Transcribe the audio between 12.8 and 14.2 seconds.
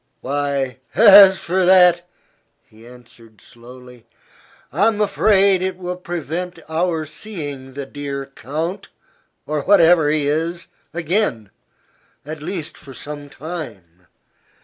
some time.